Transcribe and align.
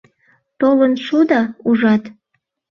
Толын 0.59 0.93
шуда, 1.05 1.41
ужат? 1.69 2.03